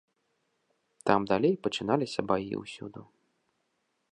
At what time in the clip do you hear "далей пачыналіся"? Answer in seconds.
1.31-2.21